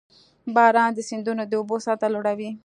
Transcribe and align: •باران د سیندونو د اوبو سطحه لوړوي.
•باران 0.55 0.89
د 0.93 0.99
سیندونو 1.09 1.43
د 1.47 1.53
اوبو 1.59 1.75
سطحه 1.85 2.09
لوړوي. 2.13 2.49